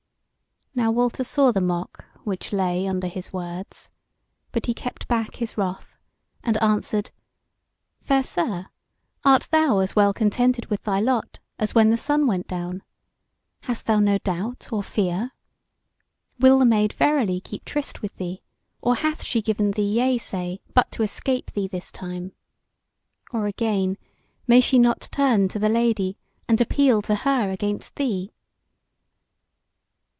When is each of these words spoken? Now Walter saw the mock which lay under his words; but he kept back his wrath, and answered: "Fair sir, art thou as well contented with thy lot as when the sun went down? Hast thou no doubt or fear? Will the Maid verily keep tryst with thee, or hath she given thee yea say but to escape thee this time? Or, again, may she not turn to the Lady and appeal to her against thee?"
Now 0.73 0.89
Walter 0.89 1.25
saw 1.25 1.51
the 1.51 1.59
mock 1.59 2.05
which 2.23 2.53
lay 2.53 2.87
under 2.87 3.07
his 3.07 3.33
words; 3.33 3.89
but 4.53 4.67
he 4.67 4.73
kept 4.73 5.05
back 5.09 5.35
his 5.35 5.57
wrath, 5.57 5.97
and 6.45 6.55
answered: 6.63 7.11
"Fair 8.01 8.23
sir, 8.23 8.67
art 9.25 9.49
thou 9.51 9.79
as 9.79 9.97
well 9.97 10.13
contented 10.13 10.67
with 10.67 10.83
thy 10.83 11.01
lot 11.01 11.39
as 11.59 11.75
when 11.75 11.89
the 11.89 11.97
sun 11.97 12.25
went 12.25 12.47
down? 12.47 12.83
Hast 13.63 13.85
thou 13.85 13.99
no 13.99 14.17
doubt 14.19 14.71
or 14.71 14.81
fear? 14.81 15.31
Will 16.39 16.57
the 16.59 16.65
Maid 16.65 16.93
verily 16.93 17.41
keep 17.41 17.65
tryst 17.65 18.01
with 18.01 18.15
thee, 18.15 18.41
or 18.79 18.95
hath 18.95 19.23
she 19.23 19.41
given 19.41 19.71
thee 19.71 19.95
yea 19.99 20.17
say 20.17 20.61
but 20.73 20.89
to 20.91 21.03
escape 21.03 21.51
thee 21.51 21.67
this 21.67 21.91
time? 21.91 22.31
Or, 23.33 23.45
again, 23.45 23.97
may 24.47 24.61
she 24.61 24.79
not 24.79 25.09
turn 25.11 25.49
to 25.49 25.59
the 25.59 25.67
Lady 25.69 26.17
and 26.47 26.61
appeal 26.61 27.01
to 27.03 27.15
her 27.15 27.51
against 27.51 27.97
thee?" 27.97 28.31